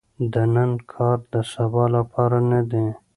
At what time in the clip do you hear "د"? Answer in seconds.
0.33-0.35, 1.33-1.35